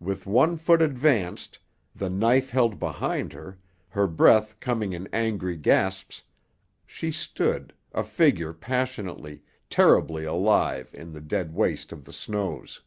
With 0.00 0.24
one 0.26 0.56
foot 0.56 0.80
advanced, 0.80 1.58
the 1.94 2.08
knife 2.08 2.48
held 2.48 2.78
behind 2.80 3.34
her, 3.34 3.58
her 3.90 4.06
breath 4.06 4.58
coming 4.60 4.94
in 4.94 5.08
angry 5.12 5.58
gasps, 5.58 6.22
she 6.86 7.12
stood, 7.12 7.74
a 7.92 8.02
figure 8.02 8.54
passionately, 8.54 9.42
terribly 9.68 10.24
alive 10.24 10.88
in 10.94 11.12
the 11.12 11.20
dead 11.20 11.52
waste 11.52 11.92
of 11.92 12.06
the 12.06 12.14
snows. 12.14 12.80